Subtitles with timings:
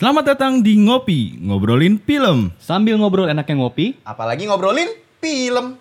[0.00, 2.56] Selamat datang di Ngopi, ngobrolin film.
[2.56, 4.88] Sambil ngobrol enaknya ngopi, Apalagi ngobrolin
[5.20, 5.76] film.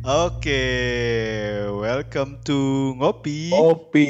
[0.00, 0.64] Oke,
[2.00, 2.56] welcome to
[2.96, 3.52] Ngopi.
[3.52, 4.04] Kopi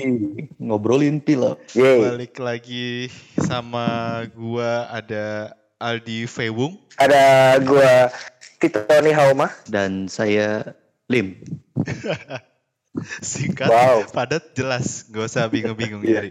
[0.63, 1.59] ngobrolin film.
[1.75, 5.51] Balik lagi sama gua ada
[5.83, 6.79] Aldi Fewung.
[6.95, 8.15] Ada gua
[8.63, 9.51] Titoni Hauma.
[9.67, 10.79] dan saya
[11.11, 11.43] Lim.
[13.27, 14.07] Singkat, Wow.
[14.15, 15.11] padat, jelas.
[15.11, 16.31] Gak usah bingung-bingung Iya.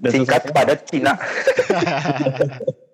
[0.00, 1.20] Dan Singkat padat Cina.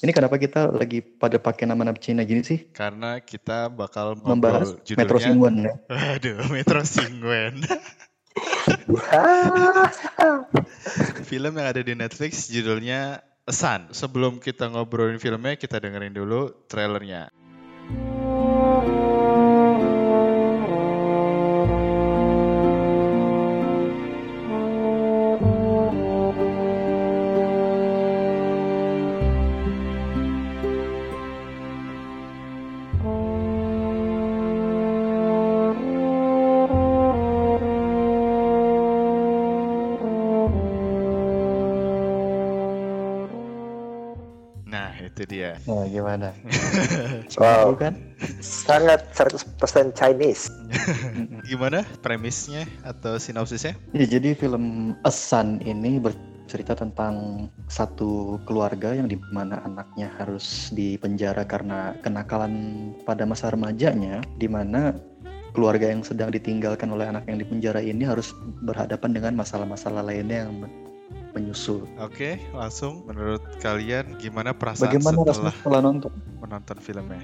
[0.00, 2.68] Ini kenapa kita lagi pada pakai nama-nama Cina gini sih?
[2.72, 5.26] Karena kita bakal Membahas ngobrol Metro judulnya.
[5.26, 5.74] Singwen ya.
[6.18, 7.54] Aduh, Metro Singwen.
[11.30, 13.92] Film yang ada di Netflix judulnya Sun.
[13.92, 17.28] Sebelum kita ngobrolin filmnya, kita dengerin dulu trailernya.
[46.14, 46.30] Gimana?
[47.42, 47.74] Wow.
[47.74, 47.98] Bukan?
[48.38, 50.46] Sangat 100% Chinese.
[51.50, 53.74] Gimana premisnya atau sinopsisnya?
[53.90, 60.70] Ya, jadi film A Sun ini bercerita tentang satu keluarga yang di mana anaknya harus
[60.70, 64.94] dipenjara karena kenakalan pada masa remajanya, di mana
[65.58, 68.30] keluarga yang sedang ditinggalkan oleh anak yang dipenjara ini harus
[68.62, 70.66] berhadapan dengan masalah-masalah lainnya yang
[71.34, 71.84] menyusul.
[71.98, 76.12] Oke, langsung menurut kalian gimana perasaan Bagaimana rasanya setelah setelah nonton?
[76.38, 77.20] menonton filmnya?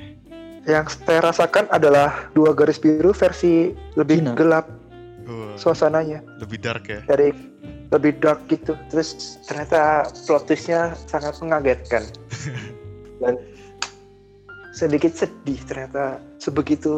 [0.67, 4.35] Yang saya rasakan adalah dua garis biru versi lebih Cina.
[4.37, 4.67] gelap
[5.25, 6.21] Wah, suasananya.
[6.43, 7.01] lebih dark ya.
[7.07, 7.33] Dari
[7.91, 8.77] lebih dark gitu.
[8.91, 12.05] Terus ternyata plot twistnya sangat mengagetkan.
[13.23, 13.39] Dan
[14.75, 16.95] sedikit sedih ternyata sebegitu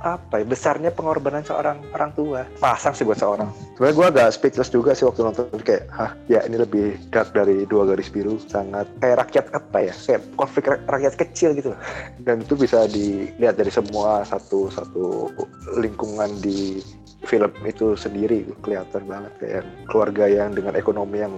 [0.00, 2.48] apa ya besarnya pengorbanan seorang orang tua.
[2.58, 3.52] Pasang sih buat seorang.
[3.76, 7.68] Sebenarnya gue agak speechless juga sih waktu nonton kayak hah ya ini lebih dark dari
[7.68, 11.76] dua garis biru sangat kayak rakyat apa ya kayak konflik rak- rakyat kecil gitu.
[12.26, 15.28] Dan itu bisa dilihat dari semua satu satu
[15.76, 16.80] lingkungan di
[17.28, 21.36] film itu sendiri kelihatan banget kayak keluarga yang dengan ekonomi yang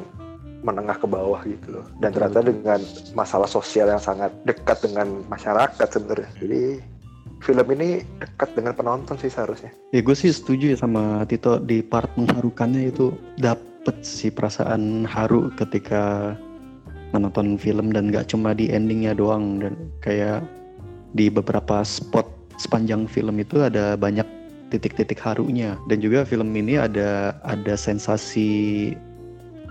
[0.62, 1.86] menengah ke bawah gitu loh.
[1.98, 2.80] Dan ternyata dengan
[3.18, 6.30] masalah sosial yang sangat dekat dengan masyarakat sebenarnya.
[6.38, 6.62] Jadi
[7.42, 9.74] film ini dekat dengan penonton sih seharusnya.
[9.90, 13.10] Ya gue sih setuju ya sama Tito di part mengharukannya itu
[13.42, 16.34] dapet sih perasaan haru ketika
[17.12, 20.40] menonton film dan gak cuma di endingnya doang dan kayak
[21.12, 22.24] di beberapa spot
[22.56, 24.24] sepanjang film itu ada banyak
[24.72, 25.76] titik-titik harunya.
[25.90, 28.50] Dan juga film ini ada ada sensasi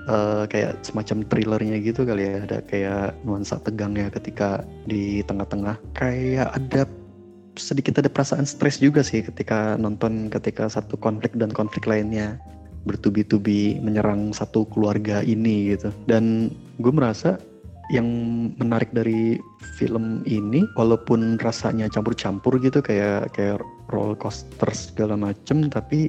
[0.06, 2.46] eh, kayak semacam thrillernya gitu kali ya.
[2.46, 5.82] Ada kayak nuansa tegangnya ketika di tengah-tengah.
[5.98, 6.86] Kayak ada
[7.60, 12.40] sedikit ada perasaan stres juga sih ketika nonton ketika satu konflik dan konflik lainnya
[12.88, 15.94] bertubi-tubi menyerang satu keluarga ini gitu.
[16.10, 16.50] Dan
[16.82, 17.38] gue merasa
[17.92, 18.08] yang
[18.56, 19.36] menarik dari
[19.76, 23.60] film ini walaupun rasanya campur-campur gitu kayak kayak
[23.92, 26.08] roller coaster segala macem tapi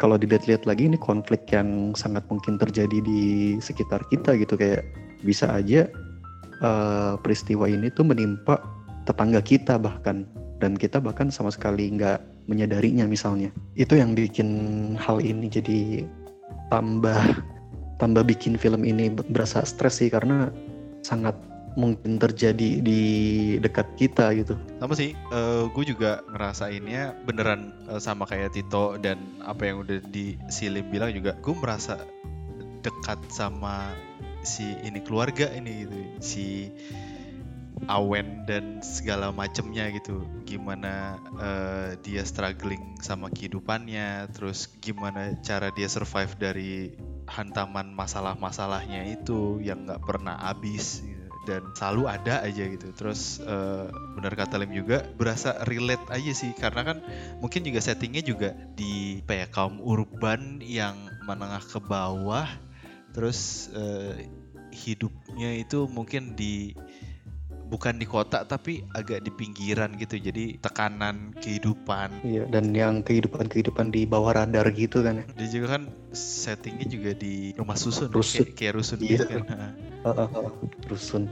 [0.00, 3.22] kalau dilihat-lihat lagi ini konflik yang sangat mungkin terjadi di
[3.60, 4.56] sekitar kita gitu.
[4.56, 4.88] Kayak
[5.20, 5.84] bisa aja
[6.64, 8.56] eh, peristiwa ini tuh menimpa
[9.04, 10.24] tetangga kita bahkan
[10.60, 13.48] dan kita bahkan sama sekali nggak menyadarinya misalnya.
[13.74, 14.48] Itu yang bikin
[15.00, 16.04] hal ini jadi
[16.68, 17.18] tambah
[17.98, 20.52] tambah bikin film ini berasa stres sih karena
[21.00, 21.36] sangat
[21.78, 23.02] mungkin terjadi di
[23.62, 24.58] dekat kita gitu.
[24.82, 25.14] Sama sih,
[25.70, 31.14] gue juga ngerasainnya beneran eh, sama kayak Tito dan apa yang udah di Silim bilang
[31.14, 32.00] juga, gue merasa
[32.82, 33.94] dekat sama
[34.42, 36.46] si ini keluarga ini gitu, si
[37.90, 45.90] Awen dan segala macemnya gitu, gimana eh, dia struggling sama kehidupannya, terus gimana cara dia
[45.90, 46.94] survive dari
[47.30, 51.18] hantaman masalah-masalahnya itu yang nggak pernah habis gitu.
[51.46, 52.90] dan selalu ada aja gitu.
[52.94, 53.86] Terus eh,
[54.18, 56.54] benar kata Lem juga berasa relate aja sih.
[56.54, 56.98] Karena kan
[57.42, 60.94] mungkin juga settingnya juga di apa ya kaum urban yang
[61.26, 62.46] menengah ke bawah.
[63.10, 64.30] Terus eh,
[64.70, 66.74] hidupnya itu mungkin di
[67.70, 73.94] bukan di kota tapi agak di pinggiran gitu jadi tekanan kehidupan Iya, dan yang kehidupan-kehidupan
[73.94, 75.24] di bawah radar gitu kan ya.
[75.38, 78.50] dia juga kan settingnya juga di rumah susun Rusun.
[78.50, 79.08] kayak, kayak rusun Iya.
[79.14, 79.68] gitu kan Ha.
[80.00, 80.52] Heeh, heeh.
[80.90, 81.24] Rusun.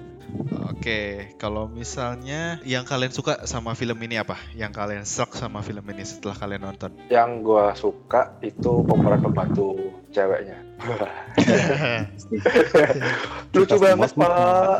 [0.69, 4.37] Oke, kalau misalnya yang kalian suka sama film ini apa?
[4.52, 6.93] Yang kalian shock sama film ini setelah kalian nonton?
[7.08, 9.73] Yang gua suka itu pemeran pembantu
[10.12, 10.67] ceweknya.
[13.54, 14.78] Lucu banget pak.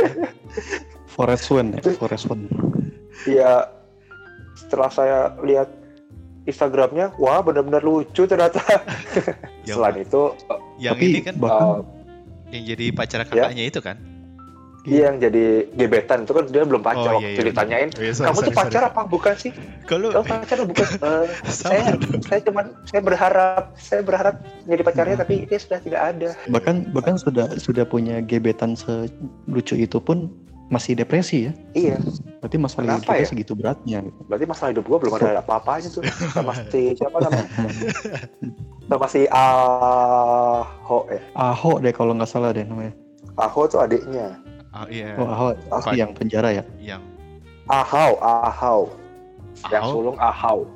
[1.14, 2.48] Forest One ya, Forest One.
[3.28, 3.68] Iya.
[4.56, 5.68] Setelah saya lihat
[6.48, 8.60] Instagramnya, wah benar-benar lucu ternyata.
[9.68, 10.22] Yang, Selain itu,
[10.80, 11.80] yang Tapi ini kan bahkan uh,
[12.48, 13.28] yang jadi pacar Ya.
[13.28, 13.96] kakaknya itu kan?
[14.82, 17.12] Dia yang jadi gebetan itu kan dia belum pacar.
[17.12, 18.90] Oh, Waktu iya, iya, ditanyain, Oh, iya, sorry, kamu tuh sorry, pacar sorry.
[18.90, 19.52] apa bukan sih?
[19.84, 20.86] Kalau Kamu pacar atau bukan?
[20.88, 21.26] Eh,
[21.60, 22.20] saya, dong.
[22.24, 24.34] saya cuman saya berharap, saya berharap
[24.64, 26.28] jadi pacarnya tapi dia sudah tidak ada.
[26.46, 30.32] bahkan bahkan sudah sudah punya gebetan selucu itu pun
[30.68, 31.52] masih depresi ya.
[31.74, 31.96] Iya,
[32.38, 33.28] Berarti masalah Kenapa hidupnya ya?
[33.28, 33.98] segitu beratnya.
[34.24, 36.00] berarti masalah hidup gua belum ada apa-apanya tuh
[36.30, 37.46] sama si siapa namanya?
[38.86, 41.20] Sama si Aho ya.
[41.34, 42.94] Ahok deh kalau nggak salah deh namanya.
[43.34, 44.38] Aho tuh adiknya.
[44.70, 45.94] Ah, iya, Oh Ahok.
[45.98, 46.64] yang penjara ya.
[46.78, 47.02] yang
[47.66, 48.80] Ahau, Ahau.
[49.70, 50.66] Yang sulung Ahau.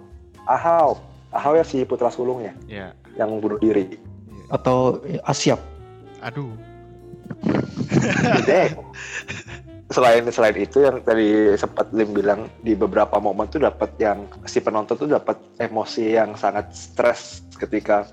[0.47, 0.99] Ahau.
[1.35, 2.95] Ahau ya si putra sulungnya ya.
[3.19, 3.99] yang bunuh diri.
[4.51, 5.59] Atau eh, Asyap.
[6.23, 6.55] Aduh,
[8.41, 8.75] Gede.
[9.93, 14.59] selain selain itu yang tadi sempat Lim bilang di beberapa momen tuh dapat yang si
[14.59, 18.09] penonton tuh dapat emosi yang sangat stres ketika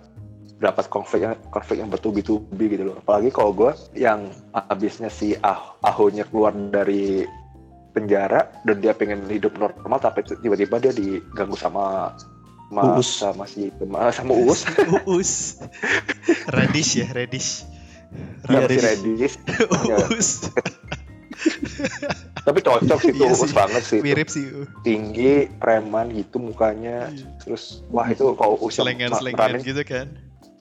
[0.62, 2.96] dapat konflik yang konflik yang bertubi-tubi gitu loh.
[3.02, 7.26] Apalagi kalau gue yang habisnya si ah ahonya keluar dari
[7.92, 12.16] penjara dan dia pengen hidup normal tapi tiba-tiba dia diganggu sama
[12.72, 13.10] sama, Uus.
[13.20, 13.68] sama si
[14.16, 14.64] sama Uus
[15.12, 15.60] Uus.
[16.48, 17.68] Radish ya, Radish.
[18.48, 18.86] sama si Radish.
[18.88, 19.34] Redis
[19.84, 19.98] Ya.
[20.08, 20.30] Uus.
[22.48, 23.52] tapi cocok sih tuh Iya sih.
[23.52, 24.00] banget sih.
[24.00, 24.46] Mirip sih.
[24.88, 27.12] tinggi preman gitu mukanya
[27.44, 30.08] terus wah itu kalau usia Selengan-selengan gitu kan.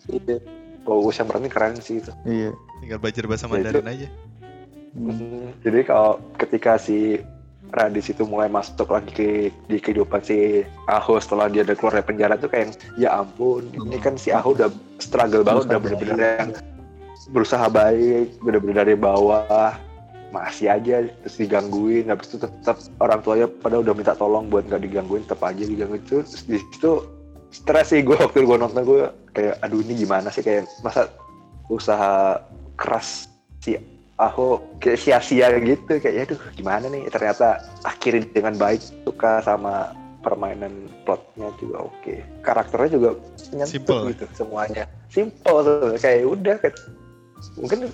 [0.09, 0.37] Iya.
[0.81, 2.57] kalau usia berani keren sih itu Iya.
[2.81, 4.09] Tinggal belajar bahasa Ya, itu- Mandarin aja.
[4.91, 5.13] Hmm.
[5.13, 7.21] Hmm, jadi kalau ketika si
[7.71, 9.29] Radis itu mulai masuk lagi ke
[9.71, 13.95] di kehidupan si Aho setelah dia udah keluar dari penjara tuh kayak ya ampun ini
[14.03, 14.67] kan si Aho udah
[14.99, 16.51] struggle banget udah bener-bener yang
[17.31, 19.79] berusaha baik bener-bener dari bawah
[20.31, 24.83] masih aja terus digangguin habis itu tetap orang tuanya pada udah minta tolong buat nggak
[24.91, 27.07] digangguin tetap aja digangguin itu terus di situ
[27.51, 30.43] stres sih gue waktu gue nonton gue kayak aduh ini gimana sih?
[30.43, 31.11] Kayak masa
[31.67, 32.39] usaha
[32.79, 33.31] keras
[33.63, 33.77] si
[34.21, 35.99] Aho kayak sia-sia gitu.
[35.99, 37.11] Kayak ya aduh gimana nih?
[37.11, 42.15] Ternyata akhirnya dengan baik suka sama permainan plotnya juga oke.
[42.45, 43.11] Karakternya juga
[43.57, 44.01] nyentuh Simple.
[44.15, 44.85] gitu semuanya.
[45.09, 46.77] Simple tuh kayak udah kayak
[47.57, 47.89] mungkin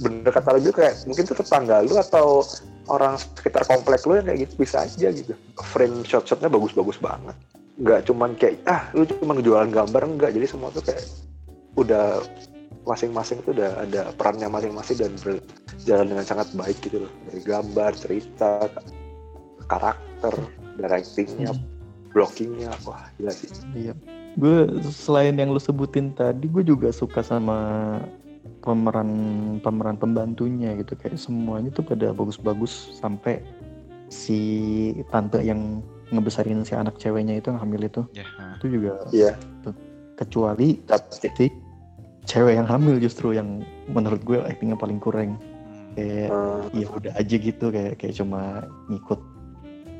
[0.00, 2.40] bener kata lu juga kayak mungkin tuh tetangga lu atau
[2.88, 5.36] orang sekitar komplek lu yang kayak gitu bisa aja gitu.
[5.60, 7.36] Frame shot-shotnya bagus-bagus banget
[7.80, 10.02] nggak cuman kayak ah lu cuma jualan gambar.
[10.04, 11.04] Enggak jadi semua tuh kayak
[11.76, 12.20] udah
[12.82, 17.12] masing-masing tuh udah ada perannya masing-masing dan berjalan dengan sangat baik gitu loh.
[17.30, 18.66] Dari gambar cerita
[19.70, 20.34] karakter
[20.76, 21.54] directingnya
[22.12, 23.48] blockingnya wah gila sih.
[23.72, 23.96] Iya.
[24.36, 28.00] Gue selain yang lu sebutin tadi, gue juga suka sama
[28.64, 29.10] pemeran
[29.60, 30.96] pemeran pembantunya gitu.
[30.96, 33.44] Kayak semuanya tuh pada bagus-bagus sampai
[34.12, 34.40] si
[35.08, 35.80] tante yang
[36.12, 38.24] ngebesarin si anak ceweknya itu yang hamil itu Ya.
[38.38, 38.54] ah.
[38.60, 39.32] itu juga iya
[40.14, 41.46] kecuali tapi si
[42.28, 45.40] cewek yang hamil justru yang menurut gue actingnya paling kurang
[45.92, 45.98] Hmm.
[46.00, 46.28] kayak
[46.72, 49.20] eh, ya udah aja gitu kayak kayak cuma ngikut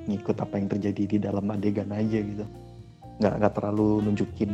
[0.09, 2.49] ngikut apa yang terjadi di dalam adegan aja gitu
[3.21, 4.53] nggak nggak terlalu nunjukin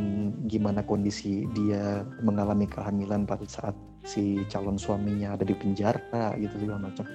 [0.50, 6.90] gimana kondisi dia mengalami kehamilan pada saat si calon suaminya ada di penjara gitu segala
[6.90, 7.06] macam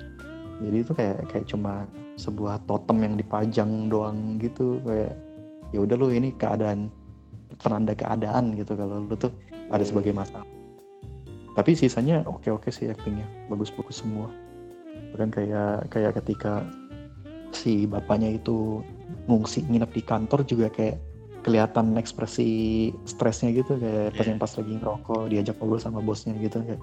[0.63, 4.79] jadi itu kayak kayak cuma sebuah totem yang dipajang doang gitu.
[4.86, 5.13] Kayak
[5.74, 6.88] ya udah lu ini keadaan
[7.60, 8.77] penanda keadaan gitu.
[8.77, 9.34] Kalau lu tuh
[9.70, 10.48] ada sebagai masalah.
[11.53, 14.29] Tapi sisanya oke oke sih actingnya bagus bagus semua.
[15.13, 16.65] Bahkan kayak kayak ketika
[17.53, 18.82] si bapaknya itu
[19.29, 20.98] ngungsi nginep di kantor juga kayak
[21.46, 23.77] kelihatan ekspresi stresnya gitu.
[23.77, 24.29] Kayak pas Iya.
[24.34, 26.63] yang pas lagi ngerokok diajak ngobrol sama bosnya gitu.
[26.65, 26.82] Kayak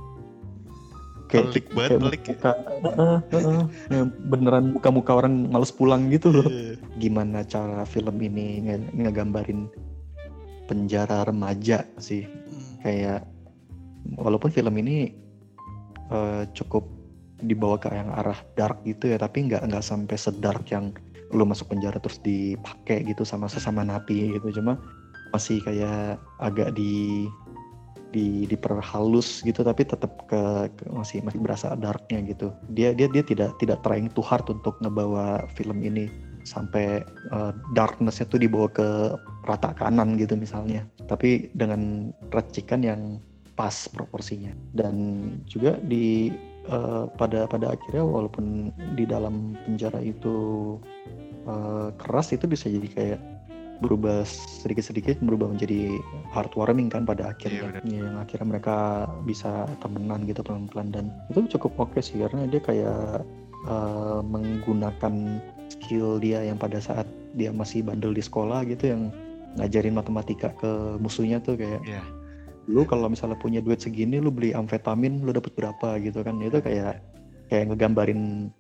[1.31, 2.37] kayak Pelik banget, kayak pelik ya.
[3.89, 6.75] Ya, beneran muka-muka orang males pulang gitu loh Iya.
[6.99, 9.71] gimana cara film ini nge- ngegambarin
[10.67, 12.83] penjara remaja sih Hmm.
[12.83, 13.21] kayak
[14.19, 15.15] walaupun film ini
[16.11, 16.83] eh, cukup
[17.41, 20.91] dibawa ke yang arah dark gitu ya tapi nggak nggak sampai sedark yang
[21.31, 24.77] lu masuk penjara terus dipakai gitu sama sesama napi gitu cuma
[25.31, 27.25] masih kayak agak di
[28.11, 32.51] di diperhalus gitu tapi tetap ke, ke masih masih berasa darknya gitu.
[32.75, 36.11] Dia dia dia tidak tidak trying too hard untuk ngebawa film ini
[36.45, 39.15] sampai uh, darknessnya tuh dibawa ke
[39.47, 40.85] rata kanan gitu misalnya.
[41.07, 43.23] Tapi dengan racikan yang
[43.55, 44.51] pas proporsinya.
[44.73, 44.95] Dan
[45.45, 46.33] juga di
[46.73, 50.77] uh, pada pada akhirnya walaupun di dalam penjara itu
[51.45, 53.21] uh, keras itu bisa jadi kayak
[53.81, 54.23] berubah
[54.63, 55.97] sedikit-sedikit berubah menjadi
[56.31, 57.81] heartwarming kan pada akhirnya.
[57.81, 58.77] Iya, ya, yang akhirnya mereka
[59.25, 60.93] bisa temenan gitu pelan-pelan.
[60.93, 63.25] Dan itu cukup oke sih karena dia kayak
[63.67, 65.41] uh, menggunakan
[65.73, 69.09] skill dia yang pada saat dia masih bandel di sekolah gitu yang
[69.57, 72.03] ngajarin matematika ke musuhnya tuh kayak Iya.
[72.71, 75.99] lu kalau misalnya punya duit segini lu beli amfetamin lu dapet berapa?
[75.99, 76.39] gitu kan.
[76.39, 77.03] Itu kayak
[77.51, 78.53] kayak ngegambarin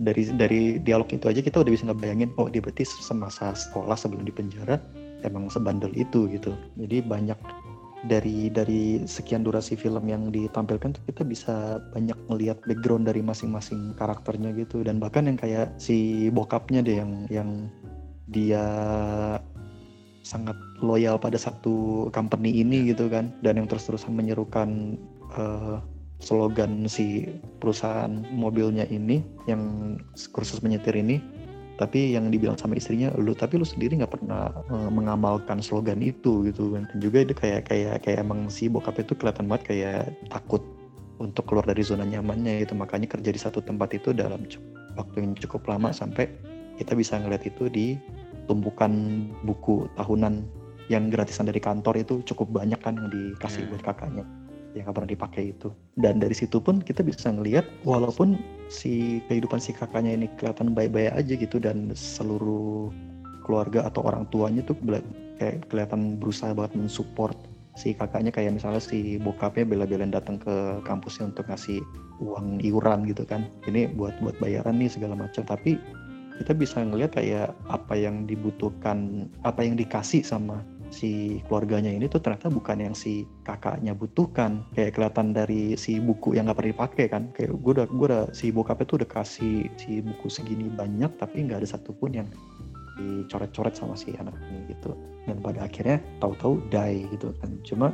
[0.00, 4.24] dari dari dialog itu aja kita udah bisa ngebayangin oh dia berarti semasa sekolah sebelum
[4.24, 4.80] di penjara
[5.24, 6.54] emang sebandel itu gitu.
[6.78, 7.38] Jadi banyak
[8.02, 13.94] dari dari sekian durasi film yang ditampilkan tuh kita bisa banyak melihat background dari masing-masing
[13.94, 14.82] karakternya gitu.
[14.82, 17.50] Dan bahkan yang kayak si bokapnya deh yang yang
[18.30, 18.64] dia
[20.22, 23.30] sangat loyal pada satu company ini gitu kan.
[23.40, 24.98] Dan yang terus-terusan menyerukan
[25.38, 25.78] eh,
[26.22, 27.26] slogan si
[27.58, 29.94] perusahaan mobilnya ini yang
[30.30, 31.18] kursus menyetir ini
[31.80, 36.46] tapi yang dibilang sama istrinya lu tapi lu sendiri nggak pernah eh, mengamalkan slogan itu
[36.46, 36.86] gitu kan.
[36.94, 40.62] Dan juga itu kayak kayak kayak emang si bokap itu kelihatan banget kayak takut
[41.18, 42.78] untuk keluar dari zona nyamannya gitu.
[42.78, 44.46] Makanya kerja di satu tempat itu dalam
[44.94, 46.28] waktu yang cukup lama sampai
[46.78, 47.96] kita bisa ngeliat itu di
[48.46, 48.92] tumpukan
[49.42, 50.44] buku tahunan
[50.86, 53.70] yang gratisan dari kantor itu cukup banyak kan yang dikasih Iya.
[53.70, 54.24] buat kakaknya
[54.72, 55.68] yang nggak pernah dipakai itu.
[56.00, 58.40] Dan dari situ pun kita bisa ngelihat walaupun
[58.72, 62.88] si kehidupan si kakaknya ini kelihatan baik-baik aja gitu dan seluruh
[63.44, 64.78] keluarga atau orang tuanya tuh
[65.36, 67.36] kayak kelihatan berusaha banget mensupport
[67.76, 68.32] si kakaknya.
[68.32, 71.84] Kayak misalnya si bokapnya bela-belain datang ke kampusnya untuk ngasih
[72.22, 73.48] uang iuran gitu kan.
[73.68, 75.44] Ini buat buat bayaran nih segala macam.
[75.44, 75.76] Tapi
[76.40, 82.20] kita bisa ngelihat kayak apa yang dibutuhkan apa yang dikasih sama si keluarganya ini tuh
[82.20, 84.62] ternyata bukan yang si kakaknya butuhkan.
[84.76, 87.22] Kayak kelihatan dari si buku yang nggak pernah dipakai kan.
[87.32, 91.48] Kayak gue udah gue udah si bokapnya tuh udah kasih si buku segini banyak tapi
[91.48, 92.28] nggak ada satupun yang
[93.00, 94.92] dicoret-coret sama si anak ini gitu.
[95.24, 97.50] Dan pada akhirnya tahu-tahu die gitu kan.
[97.64, 97.88] Cuma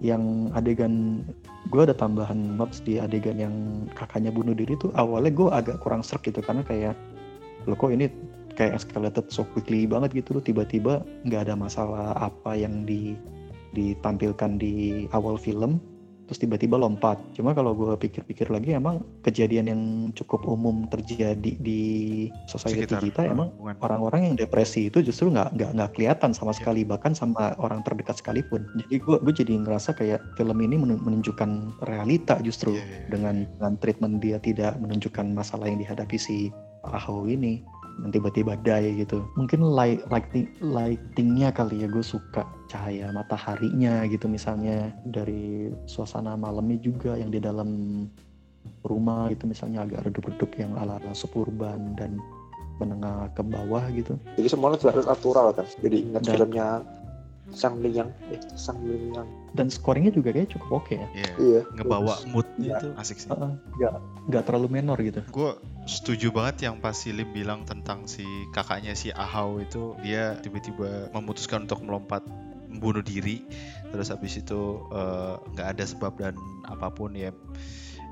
[0.00, 1.20] yang adegan
[1.68, 3.54] gue ada tambahan notes di adegan yang
[3.92, 6.40] kakaknya bunuh diri tuh awalnya gue agak kurang serk gitu.
[6.40, 6.96] Karena kayak
[7.68, 8.08] lo kok ini
[8.60, 10.44] kayak escalated so quickly banget gitu loh.
[10.44, 13.16] Tiba-tiba nggak ada masalah apa yang di
[13.72, 15.80] ditampilkan di awal film
[16.26, 17.18] terus tiba-tiba lompat.
[17.34, 19.82] Cuma kalau gue pikir-pikir lagi emang kejadian yang
[20.14, 21.82] cukup umum terjadi di
[22.46, 23.74] society Sekitar kita emang lingkungan.
[23.82, 28.22] orang-orang yang depresi itu justru nggak nggak nggak kelihatan sama sekali bahkan sama orang terdekat
[28.22, 28.62] sekalipun.
[28.78, 33.06] Jadi gue gue jadi ngerasa kayak film ini men- menunjukkan realita justru Iya, iya, iya.
[33.10, 36.54] dengan dengan treatment dia tidak menunjukkan masalah yang dihadapi si
[36.86, 37.66] Aho ini
[38.00, 39.24] dan tiba-tiba die gitu.
[39.36, 44.92] Mungkin light lighting lightingnya kali ya gue suka cahaya mataharinya gitu misalnya.
[45.04, 48.04] Dari suasana malamnya juga yang di dalam
[48.84, 52.16] rumah gitu misalnya agak redup-redup yang ala-ala suburban dan
[52.80, 54.16] menengah ke bawah gitu.
[54.40, 55.66] Jadi semuanya sudah natural kan.
[55.84, 56.68] Jadi ingat Dan- filmnya
[57.50, 59.26] Sang Liang, eh Sang Liang.
[59.50, 61.32] dan scoringnya juga kayak cukup oke ya Iya.
[61.36, 61.60] Iya.
[61.74, 62.30] Ngebawa bagus.
[62.30, 62.76] moodnya Iya.
[62.78, 63.28] itu asik sih.
[63.28, 63.92] Heeh, nggak
[64.30, 65.50] nggak terlalu menor gitu Gue
[65.84, 71.10] setuju banget yang pas si Lim bilang tentang si kakaknya si Ahau itu dia tiba-tiba
[71.10, 72.22] memutuskan untuk melompat
[72.70, 73.42] membunuh diri
[73.90, 77.34] terus habis itu eh, nggak ada sebab dan apa pun ya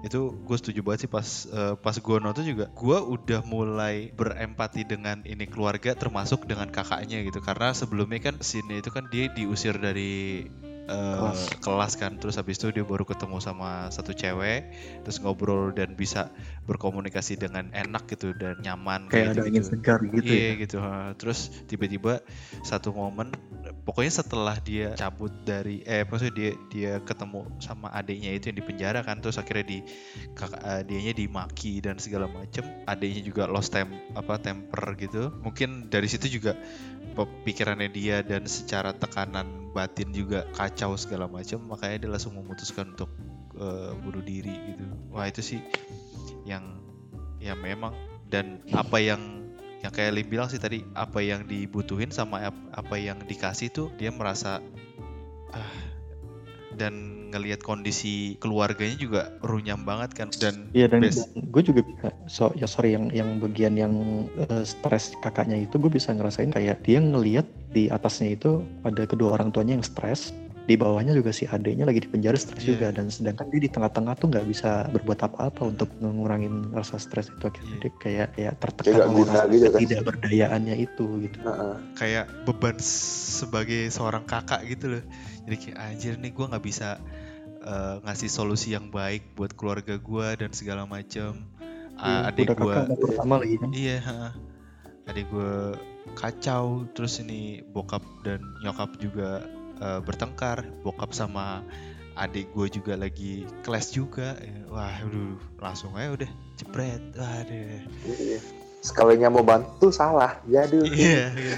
[0.06, 2.70] itu gue setuju banget sih pas eh, pas gue nonton juga.
[2.74, 7.42] Gue udah mulai berempati dengan ini keluarga termasuk dengan kakaknya gitu.
[7.42, 10.46] Karena sebelumnya kan scene itu kan dia diusir dari
[10.88, 11.40] eh, Kelas.
[11.60, 14.72] kelas kan terus habis itu dia baru ketemu sama satu cewek
[15.04, 16.32] terus ngobrol dan bisa
[16.64, 19.70] berkomunikasi dengan enak gitu dan nyaman kayak ada angin gitu.
[19.76, 20.78] segar gitu Iya ya gitu.
[21.16, 22.20] Terus tiba-tiba
[22.64, 23.32] satu momen
[23.84, 28.64] pokoknya setelah dia cabut dari eh maksudnya dia dia ketemu sama adiknya itu yang di
[28.64, 29.78] penjara kan terus akhirnya di
[30.36, 35.88] kakak eh, dianya dimaki dan segala macem adiknya juga lost tem apa temper gitu mungkin
[35.88, 36.56] dari situ juga
[37.18, 43.10] pikirannya dia dan secara tekanan batin juga kacau segala macam makanya dia langsung memutuskan untuk
[43.54, 44.82] eh, bunuh diri gitu.
[45.14, 45.60] Wah itu sih
[46.42, 46.82] yang
[47.38, 47.94] ya memang.
[48.26, 49.46] Dan apa yang
[49.78, 53.88] yang kayak Lim bilang sih tadi apa yang dibutuhin sama ap- apa yang dikasih tuh
[53.94, 54.58] dia merasa
[55.54, 55.74] ah,
[56.78, 56.94] dan
[57.28, 62.48] ngelihat kondisi keluarganya juga runyam banget kan dan Iya dan, best- gue juga bisa so
[62.54, 63.92] ya sorry yang yang bagian yang
[64.40, 69.34] eh, stres kakaknya itu gue bisa ngerasain kayak dia ngelihat di atasnya itu ada kedua
[69.34, 70.32] orang tuanya yang stres
[70.64, 72.68] di bawahnya juga si adeknya lagi di penjara stres Iya.
[72.70, 77.28] juga dan sedangkan dia di tengah-tengah tuh nggak bisa berbuat apa-apa untuk ngurangin rasa stres
[77.28, 79.80] itu akhirnya dia kayak kayak Kayak tertekan oleh rasa gitu kan.
[79.80, 81.74] tidak berdayaannya itu gitu Heeh.
[81.96, 85.02] kayak beban sebagai seorang kakak gitu loh
[85.48, 87.00] jadi kayak anjir nih gue nggak bisa
[87.64, 91.48] eh, ngasih solusi yang baik buat keluarga gue dan segala macam
[91.98, 92.86] Iya, adik gue kan.
[93.74, 94.30] Iya ha.
[95.08, 95.74] adik gue
[96.14, 99.42] kacau terus ini bokap dan nyokap juga
[99.82, 100.62] eh, bertengkar.
[100.86, 101.66] Bokap sama
[102.14, 104.38] adik gue juga lagi kelas juga.
[104.70, 107.02] Wah aduh langsung aja udah jebret.
[107.18, 107.82] Waduh.
[108.06, 108.67] Iya.
[108.78, 110.38] Sekalinya mau bantu salah.
[110.46, 111.56] Jadi iya iya.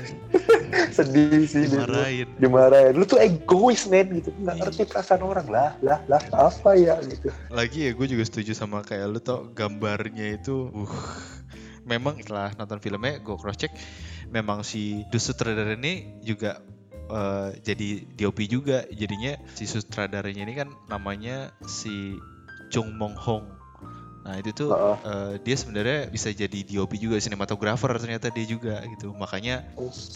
[0.97, 1.93] sedih sih dia tuh.
[1.93, 2.93] dimarahin dimarahin.
[2.97, 4.33] Lu tuh egois men gitu.
[4.41, 4.63] Nggak Iya.
[4.67, 7.29] ngerti perasaan orang lah, lah, lah apa ya gitu.
[7.53, 10.95] lagi ya gue juga setuju sama kayak lu tau gambarnya itu uh
[11.85, 13.73] memang setelah nonton filmnya gue cross check
[14.31, 16.63] memang si sutradara ini juga
[17.11, 22.15] eh, jadi DOP juga jadinya si sutradaranya ini kan namanya si
[22.71, 23.60] Chung Mong Hong
[24.31, 24.97] nah itu tuh Heeh.
[25.03, 29.67] eh, dia sebenarnya bisa jadi DOP juga sinematografer ternyata dia juga gitu makanya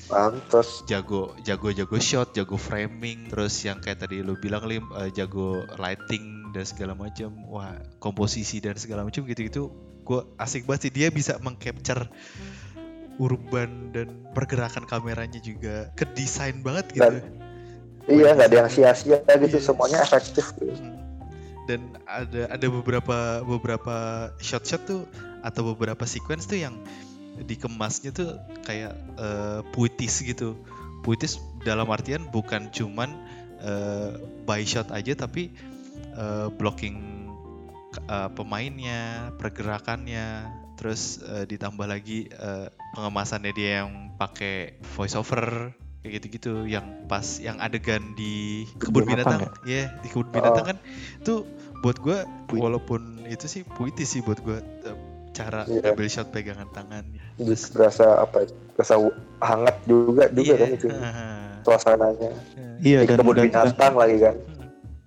[0.06, 0.87] Pantes.
[0.87, 5.66] jago jago jago shot jago framing terus yang kayak tadi lu bilang lim eh, jago
[5.75, 9.62] lighting dan segala macam wah komposisi dan segala macam gitu gitu
[10.06, 12.06] gue asik banget sih dia bisa mengcapture
[13.18, 17.42] urban dan pergerakan kameranya juga ke desain banget gitu Dan-
[18.04, 19.56] Iya nggak ada yang sia-sia gitu.
[19.56, 19.64] Iya.
[19.64, 20.52] Semuanya efektif.
[20.61, 20.76] Gitu.
[20.76, 21.03] Hmm.
[21.64, 25.02] Dan ada ada beberapa beberapa shot-shot tuh
[25.44, 26.76] atau beberapa sequence tuh yang
[27.40, 30.56] dikemasnya tuh kayak eh, puitis gitu.
[31.04, 33.12] Puitis dalam artian bukan cuman
[33.61, 34.11] eh,
[34.49, 35.52] by shot aja tapi
[36.16, 37.28] eh, blocking
[38.09, 40.49] eh, pemainnya pergerakannya
[40.80, 47.40] terus eh, ditambah lagi eh, pengemasannya dia yang pakai voice over kayak gitu-gitu yang pas
[47.40, 50.68] yang adegan di kebun Binatang binatang ya di kebun binatang Oh.
[50.68, 50.76] kan
[51.16, 51.34] itu
[51.80, 52.18] buat gue
[52.52, 54.61] walaupun itu sih puitis sih buat gue
[55.32, 55.96] cara Iya.
[55.96, 57.08] ambil shot pegangan tangan
[57.40, 58.44] Jadi berasa apa?
[58.44, 58.94] ya, Berasa
[59.40, 60.56] hangat juga juga Iya.
[60.61, 60.87] kan itu
[61.64, 62.30] suasananya.
[62.84, 64.37] iya Di dan, kebun dan, binatang lagi kan.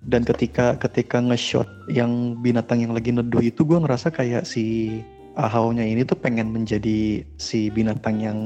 [0.02, 2.10] dan ketika ketika nge-shot yang
[2.42, 4.98] binatang yang lagi neduh itu gue ngerasa kayak si
[5.38, 8.38] Ahau-nya ini tuh pengen menjadi si binatang yang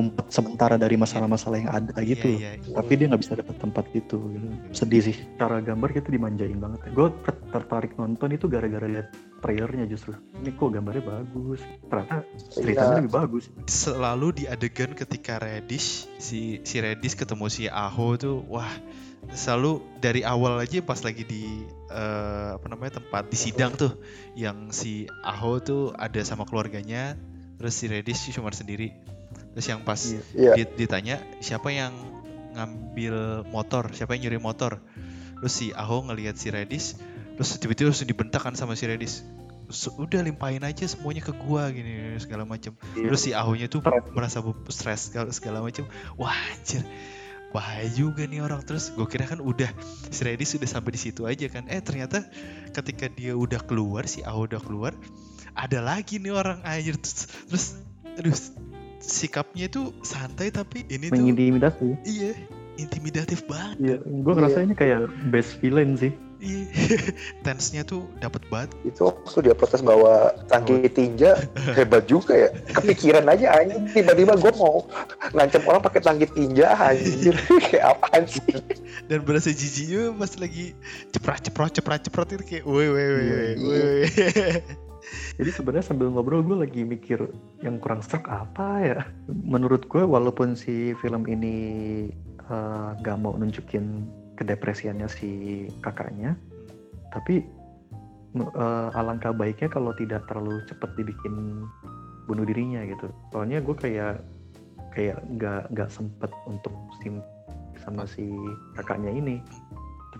[0.00, 2.40] ngumpet sementara dari masalah-masalah yang ada gitu loh.
[2.40, 2.74] Iya, iya, iya.
[2.80, 4.46] tapi dia nggak bisa dapat tempat itu gitu.
[4.72, 7.08] sedih sih cara gambar kita dimanjain banget gue
[7.52, 9.12] tertarik nonton itu gara-gara lihat
[9.44, 12.98] trailernya justru ini kok gambarnya bagus ternyata ceritanya Iya.
[13.04, 18.72] lebih bagus selalu di adegan ketika Radish si si Radish ketemu si Aho tuh wah
[19.36, 21.44] selalu dari awal aja pas lagi di
[21.92, 23.92] eh, apa namanya tempat di sidang tuh
[24.32, 27.16] yang si Aho tuh ada sama keluarganya
[27.60, 28.96] terus si Radish cuma sendiri
[29.52, 30.22] terus yang pas Iya.
[30.32, 30.52] Iya.
[30.56, 31.90] di- ditanya siapa yang
[32.50, 33.90] ngambil motor?
[33.90, 34.82] Siapa yang nyuri motor?
[35.40, 36.98] Terus si Aho ngelihat si Radish
[37.34, 39.24] terus tiba-tiba langsung dibentak kan sama si Radish
[39.70, 43.06] "Su- udah limpahin aja semuanya ke gua gini segala macam Iya.
[43.06, 43.80] terus si Ahonya tuh
[44.12, 46.82] merasa stres segala, segala macam wah anjir.
[47.50, 48.62] Bahaya juga nih orang.
[48.62, 49.66] Terus gue kira kan udah
[50.06, 51.66] si Radish sudah sampai di situ aja kan.
[51.66, 52.22] Eh ternyata
[52.70, 54.94] ketika dia udah keluar si Aho udah keluar
[55.50, 56.94] ada lagi nih orang anjir.
[56.94, 57.74] Terus,
[58.14, 58.69] terus aduh
[59.00, 62.32] sikapnya tuh santai tapi ini tuh mengintimidasi iya
[62.76, 66.12] intimidatif banget Iya, gue ngerasa ini kayak best villain sih.
[66.40, 66.64] iya
[67.44, 71.36] tensnya tuh dapat banget Itu waktu dia protes bawa tangki tinja
[71.76, 72.48] hebat juga ya.
[72.72, 74.88] Kepikiran aja anjing tiba-tiba gue mau
[75.36, 77.36] ngancam orang pakai tangki tinja anjir.
[77.68, 78.48] Kayak apaan sih?
[79.04, 80.72] dan berasa jijiknya pas lagi
[81.12, 83.56] ceprat ceprot ceprat ceprot itu kayak woi woi woi Iya, woi, iya.
[83.60, 83.98] woi
[85.40, 87.30] Jadi sebenarnya sambil ngobrol gue lagi mikir
[87.64, 88.98] yang kurang serak apa ya.
[89.28, 91.56] Menurut gue walaupun si film ini
[92.50, 94.04] eh, nggak mau nunjukin
[94.36, 95.30] kedepresiannya si
[95.84, 96.36] kakaknya,
[97.12, 97.44] tapi
[98.36, 101.64] eh, alangkah baiknya kalau tidak terlalu cepat dibikin
[102.28, 103.08] bunuh dirinya gitu.
[103.32, 104.22] Soalnya gue kayak
[104.94, 107.22] kayak nggak nggak sempet untuk sim
[107.80, 108.28] sama si
[108.76, 109.40] kakaknya ini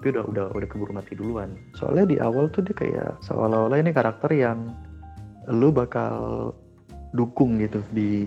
[0.00, 1.60] tapi udah udah udah keburu mati duluan.
[1.76, 4.72] Soalnya di awal tuh dia kayak seolah-olah ini karakter yang
[5.52, 6.56] lu bakal
[7.12, 8.24] dukung gitu di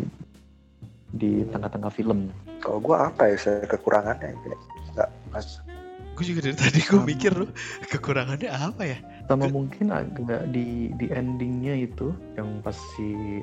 [1.18, 2.30] di tengah-tengah film.
[2.62, 4.38] Kalau gue apa ya saya kekurangannya
[4.94, 5.46] nggak nggak
[6.14, 7.50] gue juga dari tadi gue mikir loh
[7.90, 8.98] kekurangannya apa ya?
[9.26, 13.42] Sama mungkin agak di di endingnya itu yang pas si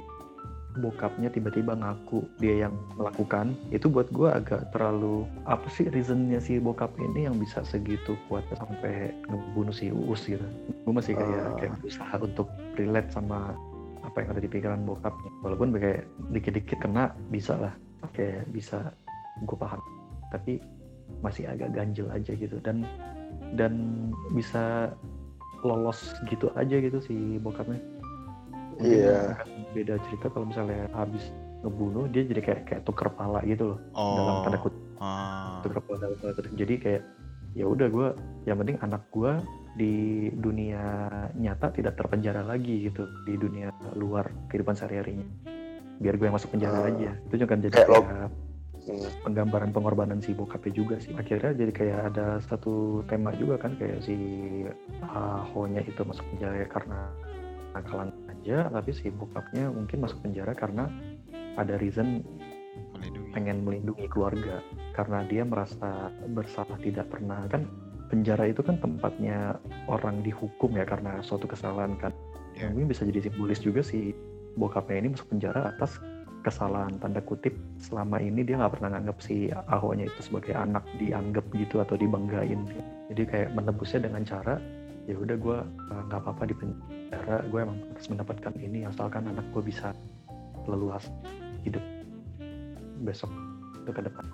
[0.78, 6.62] bokapnya tiba-tiba ngaku dia yang melakukan itu buat gua agak terlalu apa sih reasonnya si
[6.62, 10.46] bokap ini yang bisa segitu kuat sampai ngebunuh si Uus gitu.
[10.86, 11.54] Gue masih kayak Ah.
[11.58, 13.54] kayak berusaha untuk relate sama
[14.06, 15.30] apa yang ada di pikiran bokapnya.
[15.42, 17.74] Walaupun kayak dikit-dikit kena bisa lah.
[18.14, 18.94] Kayak bisa.
[19.46, 19.82] Gue paham.
[20.30, 20.62] Tapi
[21.22, 22.62] masih agak ganjel aja gitu.
[22.62, 22.86] Dan
[23.58, 24.94] dan bisa
[25.60, 27.76] lolos gitu aja gitu si bokapnya
[28.80, 29.18] Mungkin Iya.
[29.36, 31.24] akan beda cerita kalau misalnya habis
[31.60, 34.16] ngebunuh dia jadi kayak kayak tuker pala gitu loh Oh.
[34.16, 35.60] dalam tanda kutip Ah.
[35.60, 37.02] tuker pala dalam tanda kutip jadi kayak
[37.52, 38.08] ya udah gue
[38.46, 39.32] yang penting anak gue
[39.72, 39.92] di
[40.32, 40.82] dunia
[41.34, 45.28] nyata tidak terpenjara lagi gitu di dunia luar kehidupan sehari-harinya
[46.00, 46.88] biar gue yang masuk penjara Ah.
[46.88, 48.28] aja itu juga kan jadi Kayak kayak
[48.80, 49.12] Hmm.
[49.22, 54.00] penggambaran pengorbanan si bokapnya juga sih akhirnya jadi kayak ada satu tema juga kan kayak
[54.00, 54.16] si
[55.04, 57.12] Ahonya itu masuk penjara karena
[57.70, 58.08] nakalan
[58.40, 60.88] aja tapi si bokapnya mungkin masuk penjara karena
[61.60, 62.24] ada reason
[62.96, 63.32] Melindungi.
[63.32, 64.64] pengen melindungi keluarga
[64.96, 67.68] karena dia merasa bersalah tidak pernah kan
[68.08, 72.12] penjara itu kan tempatnya orang dihukum ya karena suatu kesalahan kan
[72.58, 72.68] Ya.
[72.68, 74.12] mungkin bisa jadi simbolis juga si
[74.58, 75.96] bokapnya ini masuk penjara atas
[76.44, 81.46] kesalahan tanda kutip selama ini dia nggak pernah nganggap si Ahonya itu sebagai anak dianggap
[81.56, 82.68] gitu atau dibanggain
[83.08, 84.60] jadi kayak menebusnya dengan cara
[85.08, 85.58] ya udah gue
[86.10, 86.99] nggak apa-apa di penjara
[87.50, 89.90] gue emang harus mendapatkan ini asalkan anak gue bisa
[90.70, 91.10] leluas
[91.66, 91.82] hidup
[93.02, 93.32] besok
[93.80, 94.26] itu ke depan.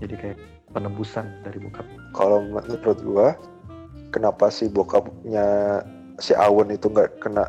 [0.00, 0.38] Jadi kayak
[0.72, 1.86] penebusan dari bokap.
[2.16, 3.28] Kalau menurut gua,
[4.10, 5.80] kenapa si bokapnya
[6.18, 7.46] si Awen itu nggak kena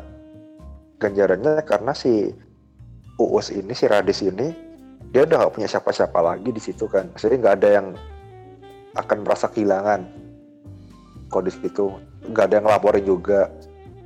[1.00, 1.64] ganjarannya?
[1.64, 2.30] Karena si
[3.16, 4.52] Uus ini si Radis ini
[5.12, 7.12] dia udah gak punya siapa-siapa lagi di situ kan.
[7.16, 7.86] Jadi nggak ada yang
[8.96, 10.08] akan merasa kehilangan
[11.32, 11.84] kalau di situ
[12.28, 13.50] nggak ada yang ngelaporin juga.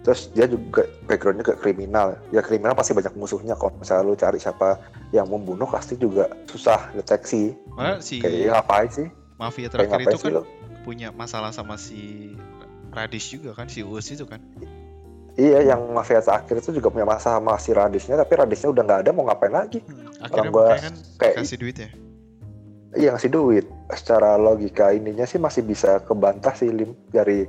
[0.06, 2.14] Terus dia juga backgroundnya ke kriminal.
[2.30, 4.78] Ya kriminal pasti banyak musuhnya kalau misalnya lu cari siapa
[5.10, 7.58] yang membunuh pasti juga susah deteksi.
[7.74, 9.08] Malah si Kayak ngapain sih?
[9.36, 10.42] mafia Kayak terakhir itu kan lo?
[10.86, 12.32] punya masalah sama si
[12.94, 14.38] Radish juga kan si Uus itu kan.
[15.36, 19.00] Iya, yang mafia terakhir itu juga punya masalah sama si Radisnya, tapi Radisnya udah nggak
[19.04, 19.84] ada, mau ngapain lagi?
[20.16, 21.90] Akhirnya gua kan kayak- kasih duit ya.
[22.96, 23.66] Iya ngasih duit.
[23.92, 27.44] Secara logika ininya sih masih bisa kebantah sih Lim dari.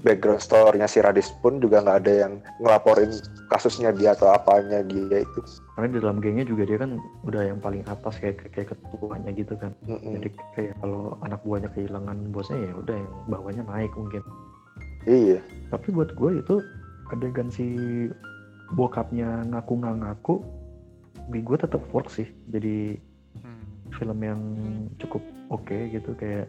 [0.00, 3.08] Background story-nya si Radis pun juga nggak ada yang ngelaporin
[3.48, 5.40] kasusnya dia atau apanya dia itu.
[5.74, 9.56] karena di dalam gengnya juga dia kan udah yang paling atas kayak kayak ketuanya gitu
[9.56, 10.20] kan Mm-mm.
[10.20, 14.22] jadi kayak kalau anak buahnya kehilangan bosnya ya udah yang bawahnya naik mungkin
[15.04, 15.40] Iya.
[15.68, 16.54] tapi buat gue itu
[17.10, 17.66] adegan si
[18.72, 20.34] bokapnya ngaku nggak ngaku
[21.28, 23.00] di gue tetap work sih jadi
[23.34, 23.66] Hmm.
[23.98, 24.40] film yang
[24.96, 25.18] cukup
[25.50, 26.46] oke gitu kayak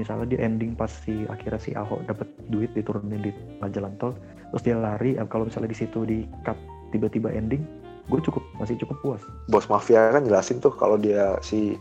[0.00, 3.30] misalnya di ending pas si akhirnya si Ahok dapat duit diturunin di
[3.70, 4.16] jalan tol
[4.52, 6.56] terus dia lari eh, kalau misalnya di situ di cut
[6.92, 7.64] tiba-tiba ending
[8.10, 11.76] gue cukup masih cukup puas Bos mafia kan jelasin tuh kalau dia si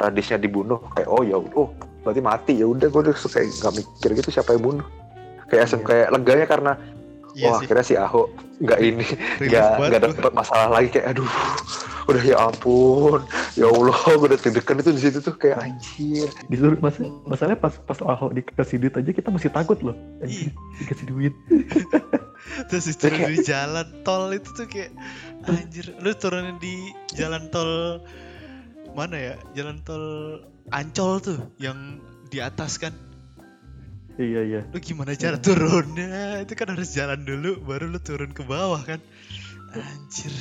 [0.00, 1.68] Radisnya dibunuh kayak oh ya udah, oh
[2.02, 4.86] berarti mati ya udah gue udah kayak nggak mikir gitu siapa yang bunuh.
[5.46, 5.86] Kayak asem Iya.
[5.86, 6.72] kayak leganya karena
[7.32, 7.64] Iya wah sih.
[7.68, 8.28] akhirnya si Ahok
[8.60, 9.06] nggak ini
[9.40, 10.04] nggak nggak gua.
[10.12, 11.28] dapet masalah lagi kayak aduh
[12.08, 13.20] udah ya ampun
[13.58, 16.96] ya Allah gue udah deg-degan itu di situ tuh kayak anjir disuruh mas
[17.28, 21.34] masalahnya pas pas Ahok dikasih duit aja kita masih takut loh Anjir, dikasih duit
[22.68, 24.90] Terus diturunin di jalan tol itu tuh kayak
[25.46, 28.02] anjir, lu turunin di jalan tol
[28.92, 29.34] mana ya?
[29.56, 30.04] Jalan tol
[30.70, 31.98] Ancol tuh yang
[32.30, 32.94] di atas kan.
[34.20, 36.44] iya iya Lu gimana cara turunnya?
[36.44, 39.00] Itu kan harus jalan dulu baru lu turun ke bawah kan.
[39.72, 40.32] Anjir.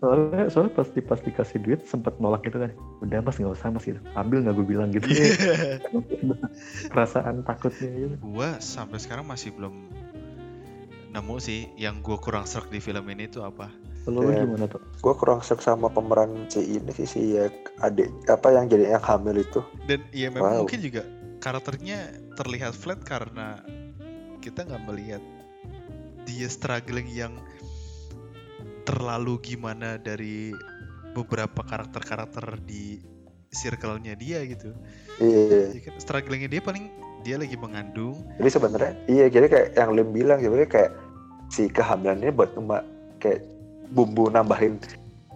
[0.00, 3.68] Soalnya soalnya pas di pas dikasih duit sempat nolak gitu kan udah mas nggak usah
[3.68, 5.76] mas gitu ambil nggak gue bilang gitu Iya.
[6.92, 9.92] perasaan takutnya gitu gua sampai sekarang masih belum
[11.10, 13.68] nemu sih yang gua kurang serak di film ini tuh apa.
[14.08, 14.48] lo Iya.
[14.48, 18.64] gimana tuh gue kurang suka sama pemeran si ini sih si ya, adik apa yang
[18.66, 20.60] jadi yang hamil itu Dan iya memang Wow.
[20.64, 21.04] mungkin juga
[21.38, 23.60] karakternya terlihat flat karena
[24.40, 25.20] kita nggak melihat
[26.24, 27.36] dia struggling yang
[28.82, 30.54] terlalu gimana dari
[31.12, 33.02] beberapa karakter-karakter di
[33.50, 34.70] circle-nya dia gitu.
[35.18, 36.86] iya Jadi kan strugglingnya dia paling
[37.20, 38.16] dia lagi mengandung.
[38.40, 40.90] jadi sebenarnya iya jadi kayak yang Lim bilang sebenarnya kayak
[41.52, 42.80] si kehamilannya buat cuma
[43.20, 43.44] kayak
[43.92, 44.80] bumbu nambahin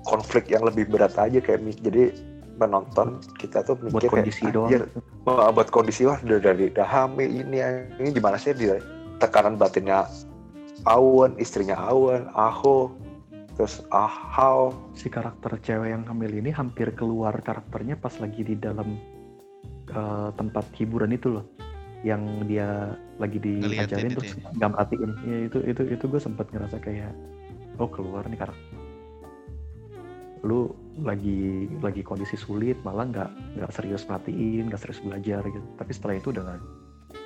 [0.08, 2.14] konflik yang lebih berat aja kayak mi- jadi
[2.56, 4.82] menonton kita tuh buat mikir kayak kondisi doang "Anjir,
[5.26, 7.58] Wah, buat kondisi wah udah dari udah hamil ini
[7.98, 8.78] ini gimana sih dia
[9.18, 10.06] tekanan batinnya
[10.88, 12.92] Awan istrinya Awan Aho
[13.54, 18.98] terus Ahau si karakter cewek yang hamil ini hampir keluar karakternya pas lagi di dalam
[19.90, 21.46] eh, tempat hiburan itu loh.
[22.04, 22.68] Yang dia
[23.16, 24.50] lagi diajarin terus ya.
[24.60, 27.14] nggak merhatiin ya itu itu itu gue sempat ngerasa kayak
[27.80, 28.76] oh keluar nih karakter.
[30.44, 30.68] Lu
[31.00, 35.68] lagi lagi kondisi sulit malah nggak nggak serius merhatiin nggak serius belajar gitu.
[35.80, 36.60] Tapi setelah itu udah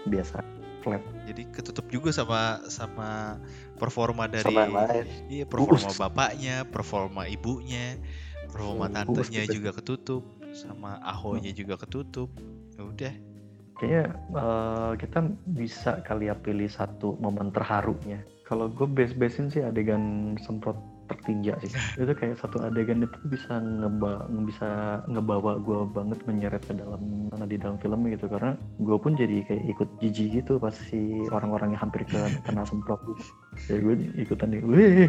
[0.06, 3.36] biasa flat Jadi ketutup juga sama sama
[3.76, 5.98] performa dari sama lain iya performa Uus.
[6.00, 7.98] bapaknya, performa ibunya,
[8.48, 9.54] performa Uus tantenya juga.
[9.54, 10.22] juga ketutup.
[10.48, 12.32] sama ahonya juga ketutup
[12.72, 13.12] Ya udah
[13.78, 15.18] Kayaknya eh, kita
[15.54, 18.26] bisa kali ya pilih satu momen terharunya.
[18.42, 20.74] Kalau gue base-basein sih adegan semprot
[21.08, 21.72] tertinja sih.
[21.98, 24.68] itu kayak satu adegan itu bisa ngeba bisa
[25.08, 29.42] ngebawa gue banget menyeret ke dalam mana di dalam film gitu karena gue pun jadi
[29.48, 33.24] kayak ikut jijik gitu pas si orang-orang yang hampir ke kena semprot gitu.
[33.68, 35.08] Ya gue ikutan nih, weh,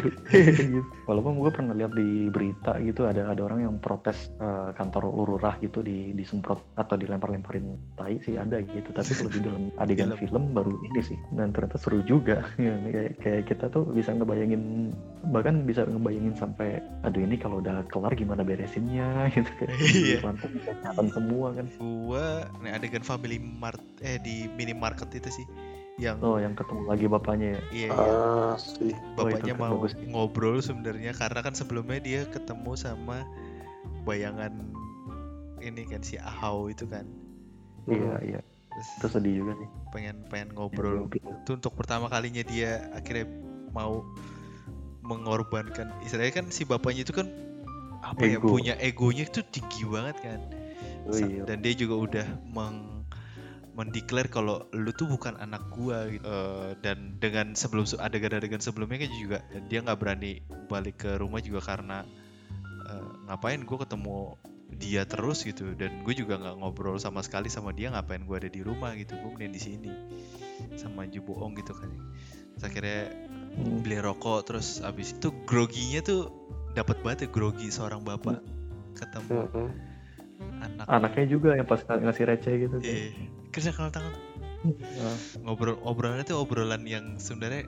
[0.52, 0.82] gitu.
[1.06, 5.54] Walaupun gue pernah lihat di berita gitu ada ada orang yang protes eh, kantor lurah
[5.60, 8.90] gitu di disemprot atau dilempar-lemparin tai sih ada gitu.
[8.90, 10.52] Tapi kalau di dalam adegan Film.
[10.52, 12.42] baru ini sih dan ternyata seru juga.
[12.60, 14.92] Ya, kayak, kayak kita tuh bisa ngebayangin
[15.32, 20.18] bahkan bisa ngebayangin sampai aduh ini kalau udah kelar gimana beresinnya gitu kayak Iya.
[20.20, 21.66] lantai semua kan.
[21.80, 25.46] gua nih adegan family mart eh di minimarket itu sih
[26.00, 27.60] yang Oh yang ketemu lagi bapaknya ya.
[27.70, 28.12] iya iya.
[28.16, 28.96] Ah, sih.
[29.14, 29.92] bapaknya itu kan mau bagus.
[30.00, 33.28] ngobrol sebenarnya karena kan sebelumnya dia ketemu sama
[34.02, 34.50] bayangan
[35.60, 37.04] ini kan si Ahau itu kan
[37.84, 38.40] Iya iya.
[38.70, 39.68] terus Itu sedih juga sih.
[39.90, 43.28] pengen pengen ngobrol itu untuk pertama kalinya dia akhirnya
[43.70, 44.00] mau
[45.00, 47.28] mengorbankan istilahnya kan si bapaknya itu kan
[48.00, 48.48] apa ya Ego.
[48.48, 50.40] punya egonya itu tinggi banget kan
[51.02, 51.42] Oh, iya.
[51.44, 52.99] dan dia juga udah meng
[53.80, 56.20] mendeklar kalau lu tuh bukan anak gua gitu.
[56.28, 59.38] Eh, dan dengan sebelum adegan-adegan sebelumnya kan juga
[59.72, 62.04] dia nggak berani balik ke rumah juga karena
[62.84, 64.36] eh, ngapain gua ketemu
[64.70, 68.46] dia terus gitu dan gue juga nggak ngobrol sama sekali sama dia ngapain gua ada
[68.46, 69.90] di rumah gitu gue mending di sini
[70.78, 71.90] sama Ju Boong gitu kan
[72.54, 73.10] terus akhirnya
[73.50, 73.82] Hmm.
[73.82, 76.30] beli rokok terus abis itu groginya tuh
[76.78, 78.38] dapat banget ya grogi seorang bapak
[78.94, 79.68] ketemu Mm-mm.
[80.62, 82.86] anak Anaknya juga yang pas ngasih receh gitu kan.
[83.50, 84.14] Kerja kalau tangan
[85.40, 87.64] ngobrol obrolannya tuh obrolan yang sebenarnya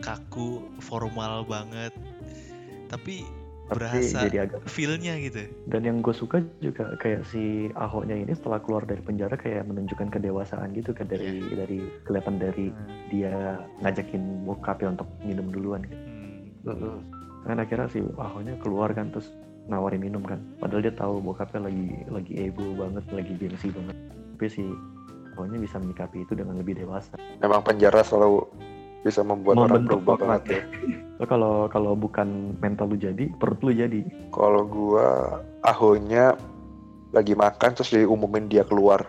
[0.00, 1.92] kaku formal banget.
[2.90, 3.22] Tapi
[3.70, 5.46] tapi berasa jadi agak feelnya gitu.
[5.70, 10.10] Dan yang gue suka juga kayak si Ahoknya ini setelah keluar dari penjara kayak menunjukkan
[10.10, 12.74] kedewasaan gitu kan dari dari kelihatan dari
[13.14, 16.02] dia ngajakin bokapnya untuk minum duluan gitu.
[16.02, 16.98] Hmm, Mm-mm.
[17.46, 19.30] kan akhirnya si Ahoknya keluar kan terus
[19.70, 20.42] nawarin minum kan.
[20.58, 23.96] Padahal dia tahu bokapnya lagi lagi ego banget lagi gengsi banget.
[24.34, 24.66] Tapi si
[25.32, 28.44] Ahoknya bisa menyikapi itu dengan lebih dewasa Emang penjara selalu
[29.00, 30.62] bisa membuat orang Membentuk berubah orang banget ya.
[31.16, 35.06] Lo kalau kalau bukan mental lu jadi perut lu jadi Kalau gua
[35.60, 36.36] ahonya
[37.10, 39.02] lagi makan terus diumumin dia keluar.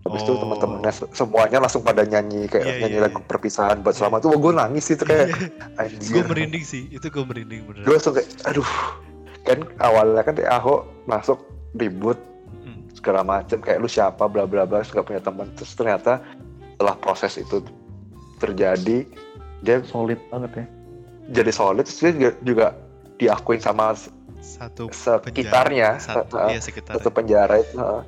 [0.00, 0.38] Habis itu Oh.
[0.38, 3.26] teman-temannya se- semuanya langsung pada nyanyi kayak Iya, nyanyi iya, lagu iya.
[3.26, 5.28] perpisahan buat selamat tuh gue nangis itu kayak
[5.80, 6.12] anjir.
[6.12, 8.68] gue merinding sih itu gue merinding bener Gue langsung kayak aduh.
[9.42, 10.74] Kan awalnya kan si Aho
[11.04, 11.40] masuk
[11.74, 12.16] ribut.
[13.04, 16.24] Segala macem kayak lu siapa bla bla bla nggak punya teman terus ternyata
[16.72, 17.60] setelah proses itu
[18.40, 19.04] terjadi
[19.60, 20.66] dia solid banget ya.
[21.36, 22.66] jadi solid terus dia juga, juga
[23.20, 23.92] diakuin sama
[24.40, 26.00] satu sekitarnya.
[26.00, 28.02] penjara, satu uh, iya sekitar satu penjara itu uh,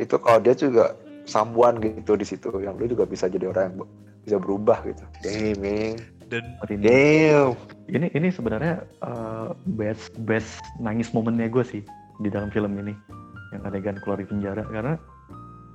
[0.00, 0.96] itu kalau dia juga
[1.28, 3.76] sambuan gitu di situ yang lu juga bisa jadi orang yang
[4.24, 5.04] bisa berubah gitu.
[5.20, 5.96] Damn man.
[6.28, 6.44] dan
[6.80, 7.56] damn.
[7.88, 11.82] Ini ini sebenarnya uh, best best nangis momennya gue sih
[12.20, 12.92] di dalam film ini
[13.50, 14.94] yang adegan keluar dari penjara karena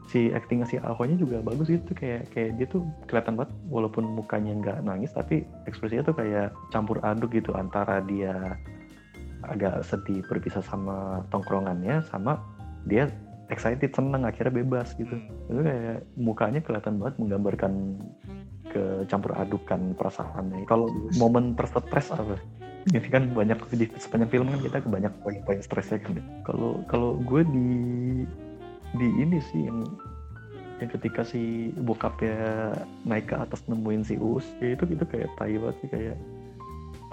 [0.06, 4.54] si actingnya si Ahonya juga bagus gitu kayak kayak dia tuh kelihatan banget walaupun mukanya
[4.62, 8.56] nggak nangis tapi ekspresinya tuh kayak campur aduk gitu antara dia
[9.46, 12.38] agak sedih berpisah sama tongkrongannya sama
[12.86, 13.10] dia
[13.50, 17.74] excited seneng akhirnya bebas gitu hmm, itu kayak mukanya kelihatan banget menggambarkan
[18.76, 20.68] ke campur adukan perasaannya.
[20.68, 22.36] Kalau momen terstres apa?
[22.86, 26.22] Ini kan banyak di sepanjang film kan kita banyak poin-poin stresnya kan.
[26.46, 27.68] Kalau kalau gue di
[28.96, 29.82] di ini sih yang
[30.78, 32.72] yang ketika si bokapnya
[33.04, 36.18] naik ke atas nemuin si Uus ya itu itu kayak tai banget sih kayak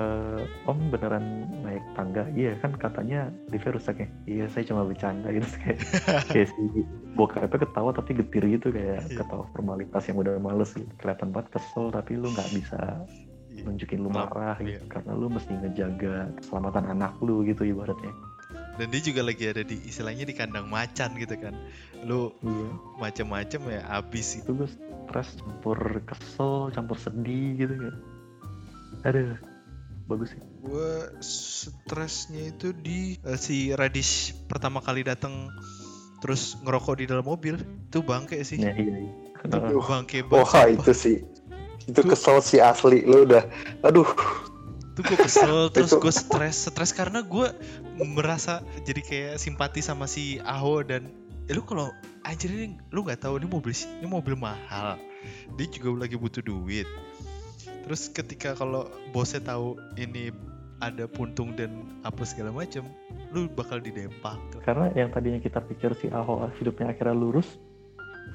[0.03, 5.31] eh, om beneran naik tangga iya kan katanya liftnya rusak ya iya saya cuma bercanda
[5.31, 5.79] gitu kayak
[6.35, 6.63] kayak si
[7.15, 9.23] bokapnya ketawa tapi getir gitu kayak Iya.
[9.23, 10.91] ketawa formalitas yang udah males gitu.
[10.99, 13.31] kelihatan banget kesel tapi lu nggak bisa iya.
[13.65, 14.79] Nunjukin lu marah iya.
[14.79, 18.13] gitu karena lu mesti ngejaga keselamatan anak lu gitu ibaratnya.
[18.73, 21.55] Dan dia juga lagi ada di istilahnya di kandang macan gitu kan.
[22.05, 22.69] Lu iya.
[23.01, 27.97] macem-macem ya abis itu gue stres campur kesel campur sedih gitu kayak
[29.03, 29.37] aduh
[30.09, 30.41] bagus sih.
[30.63, 35.53] Gue stresnya itu di eh, si Radish pertama kali datang
[36.23, 37.59] terus ngerokok di dalam mobil.
[37.91, 38.63] Itu bangke sih.
[38.63, 39.13] Ya iya iya.
[39.75, 40.55] Bangke banget.
[40.55, 41.19] wah itu sih
[41.85, 42.09] itu Tuh.
[42.09, 43.43] kesel sih asli lu udah
[43.83, 44.07] aduh
[44.93, 47.49] tuh gue kesel terus Itu- gue stres stres karena gue
[48.05, 51.11] merasa jadi kayak simpati sama si Aho dan
[51.45, 51.91] ya lu kalau
[52.23, 54.95] anjir ini lu nggak tahu ini mobil ini mobil mahal
[55.55, 56.87] dia juga lagi butuh duit
[57.83, 60.31] terus ketika kalau bosnya tahu ini
[60.79, 61.71] ada puntung dan
[62.03, 62.83] apa segala macam
[63.31, 67.47] lu bakal didempak Karena yang tadinya kita pikir si Ahok hidupnya akhirnya lurus,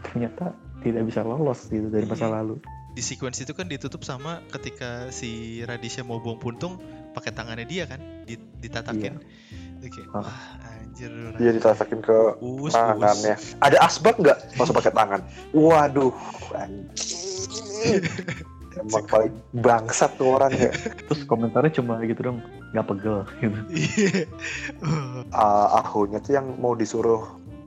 [0.02, 2.40] ternyata tidak bisa lolos gitu dari masa Iya.
[2.40, 2.56] lalu.
[2.98, 5.30] Di sequence itu kan ditutup sama ketika si
[5.62, 6.82] Radisha mau buang puntung
[7.14, 9.22] pakai tangannya dia kan di- ditatakin
[9.78, 10.26] Itu kayak, Ah.
[10.26, 10.42] wah
[10.74, 13.38] anjir Dia ditatakin ke us, tangannya.
[13.62, 14.58] Ada asbak nggak?
[14.58, 15.22] Masuk pakai tangan.
[15.54, 16.10] Waduh.
[18.78, 20.74] Emang paling bangsat tuh orang ya.
[21.06, 23.60] Terus komentarnya cuma gitu dong, nggak pegel gitu.
[23.72, 24.26] Iya.
[25.30, 27.26] Ah, Ahonya tuh yang mau disuruh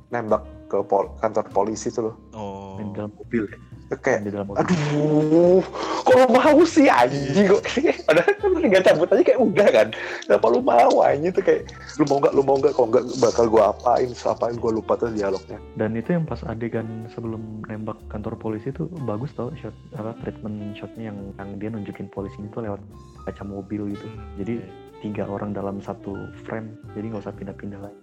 [0.09, 2.15] nembak ke pol- kantor polisi tuh loh.
[2.33, 3.59] oh dalam mobil ya.
[3.91, 4.63] Itu Kayak di dalam mobil.
[4.63, 5.63] Aduh,
[6.07, 7.63] kok lu mau sih anjing kok
[8.07, 9.89] padahal kan lu tinggal cabut aja kayak udah kan
[10.27, 11.67] kenapa lu mau anjing tuh kayak
[11.99, 15.11] lu mau nggak lu mau nggak kalau nggak bakal gua apain apain gua lupa tuh
[15.11, 20.15] dialognya Dan itu yang pas adegan sebelum nembak kantor polisi itu bagus tau shot apa
[20.23, 22.79] treatment shotnya yang yang dia nunjukin polisi itu lewat
[23.27, 24.07] kaca mobil gitu.
[24.07, 24.69] Hmm, Jadi iya.
[25.03, 28.01] tiga orang dalam satu frame, jadi nggak usah pindah-pindah lagi.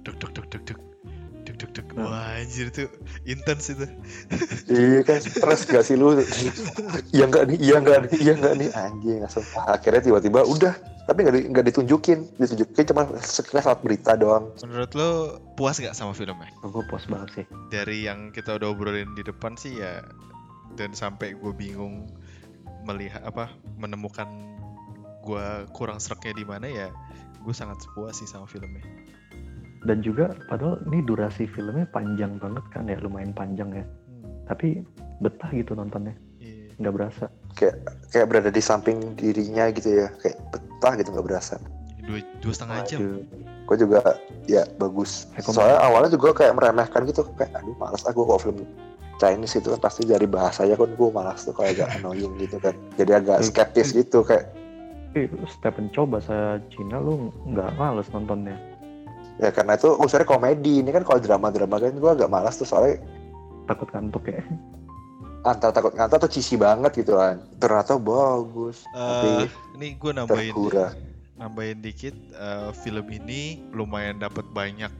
[0.00, 0.89] duk duk duk duk duk
[1.60, 2.08] duk duk duk Nah.
[2.08, 2.88] wah anjir tuh
[3.22, 3.84] intens itu.
[4.66, 6.16] Iya kan stres gak sih lu?
[7.12, 8.68] Iya nggak nih iya nggak nih iya nggak nih.
[8.72, 9.20] Anjing
[9.68, 10.72] akhirnya tiba-tiba udah
[11.04, 12.18] tapi nggak di- nggak ditunjukin.
[12.34, 14.48] Ditunjukin cuma sekilas saat berita doang.
[14.64, 15.10] Menurut lo
[15.54, 16.48] puas gak sama filmnya?
[16.62, 17.44] Oh, gue puas banget sih.
[17.68, 20.00] dari yang kita udah obrolin di depan sih ya
[20.74, 22.08] dan sampai gue bingung
[22.82, 24.26] melihat apa menemukan
[25.20, 25.46] gue
[25.76, 26.88] kurang sereknya di mana ya
[27.36, 28.80] gue sangat puas sih sama filmnya
[29.80, 33.84] Dan juga padahal ini durasi filmnya panjang banget kan ya, lumayan panjang ya.
[34.44, 34.84] Tapi
[35.18, 36.76] betah gitu nontonnya, Iya.
[36.76, 37.24] nggak berasa.
[37.50, 37.76] kayak
[38.08, 41.58] kayak berada di samping dirinya gitu ya kayak betah gitu nggak berasa
[42.00, 43.20] dua dua setengah jam Waduh.
[43.66, 43.98] gue juga
[44.46, 48.58] ya bagus soalnya awalnya juga kayak meremehkan gitu kayak aduh malas aku kalau film
[49.18, 52.72] Chinese itu kan pasti dari bahasanya kan gue malas tuh kayak agak annoying gitu kan
[52.94, 53.46] jadi agak Hmm.
[53.50, 54.46] skeptis gitu kayak
[55.10, 58.54] Tapi setiap mencoba saya Cina lu nggak males nontonnya.
[59.40, 60.84] Ya karena itu unsurnya komedi.
[60.84, 63.00] Ini kan kalau drama-drama kan gue agak malas tuh soalnya
[63.64, 64.42] Takut kantuk ya.
[65.40, 67.40] antara takut ngantuk atau cheesy banget gitu kan.
[67.56, 68.84] Ternyata bagus.
[68.92, 69.48] Tapi
[69.80, 70.92] ini gue nambahin terhura
[71.40, 72.12] nambahin dikit.
[72.36, 74.92] Eh, film ini lumayan dapat banyak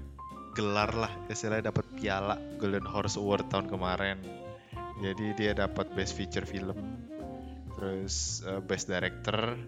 [0.56, 1.12] gelar lah.
[1.28, 4.16] Istilahnya dapat piala Golden Horse Award tahun kemarin.
[5.04, 6.76] Jadi dia dapat best feature film.
[7.76, 9.60] Terus eh, best director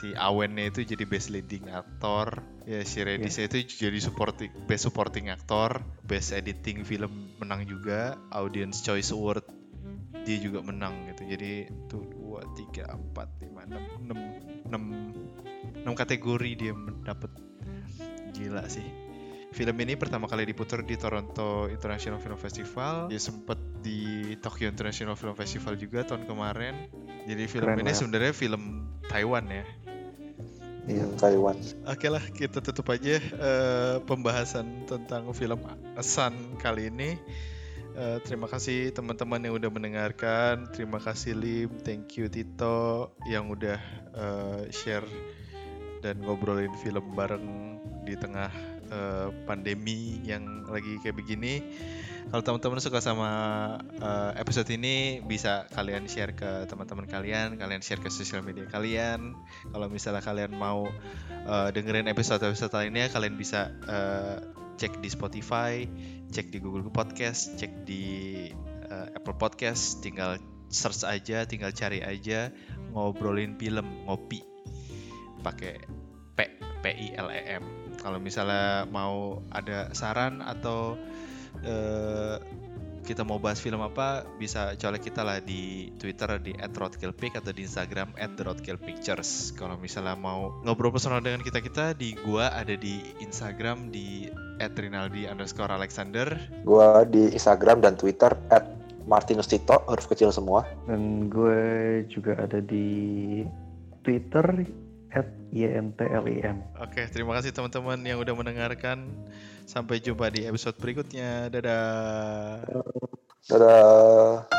[0.00, 2.40] si Awennya itu jadi best leading actor.
[2.64, 8.80] Ya si Redisha itu jadi supporting best supporting actor best editing film menang juga audience
[8.80, 9.44] choice award
[10.24, 11.28] dia juga menang gitu.
[11.28, 14.18] Jadi tuh dua tiga empat lima enam enam
[14.64, 14.82] enam
[15.84, 17.28] enam kategori dia mendapat.
[18.32, 18.86] Gila sih.
[19.50, 23.10] Film ini pertama kali diputar di Toronto International Film Festival.
[23.10, 26.86] Dia sempat di Tokyo International Film Festival juga tahun kemarin.
[27.26, 29.66] Jadi film Keren ini sebenarnya film Taiwan ya
[30.90, 31.06] Iya.
[31.06, 35.62] Hmm, Taiwan Oke lah, kita tutup aja eh, pembahasan tentang film
[36.02, 37.14] Sun kali ini.
[37.94, 40.66] Eh, terima kasih teman-teman yang udah mendengarkan.
[40.74, 43.78] Terima kasih Lim, thank you Tito yang udah
[44.14, 45.06] eh, share
[46.02, 48.50] dan ngobrolin film bareng di tengah
[48.90, 51.62] eh, pandemi yang lagi kayak begini.
[52.28, 53.30] Kalau teman-teman suka sama
[53.96, 59.32] eh, episode ini bisa kalian share ke teman-teman kalian, kalian share ke sosial media kalian.
[59.72, 60.84] Kalau misalnya kalian mau
[61.48, 64.36] uh, dengerin episode-episode lainnya kalian bisa uh,
[64.76, 65.88] cek di Spotify,
[66.28, 68.48] cek di Google Podcast, cek di
[68.88, 70.36] uh, Apple Podcast, tinggal
[70.70, 72.54] search aja, tinggal cari aja
[72.94, 74.42] ngobrolin film ngopi
[75.42, 75.82] pakai
[76.34, 76.38] P
[76.80, 77.64] P I L E M.
[78.00, 80.96] Kalau misalnya mau ada saran atau
[81.64, 82.36] uh,
[83.00, 87.66] kita mau bahas film apa bisa colek kita lah di Twitter di @roadkillpic atau di
[87.66, 89.56] Instagram @roadkillpictures.
[89.58, 95.26] Kalau misalnya mau ngobrol personal dengan kita kita di gua ada di Instagram di @rinaldi
[95.26, 96.38] underscore Alexander.
[96.62, 98.68] gue di Instagram dan Twitter at
[99.08, 101.58] Martinus Tito huruf kecil semua Dan gue
[102.12, 103.40] juga ada di
[104.04, 104.44] Twitter
[105.10, 106.78] at YNTLIM.
[106.78, 109.10] Oke, terima kasih teman-teman yang udah mendengarkan.
[109.70, 111.46] Sampai jumpa di episode berikutnya.
[111.46, 112.66] Dadah.
[113.46, 114.50] dadah